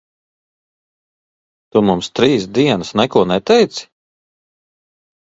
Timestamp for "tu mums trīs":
1.77-2.49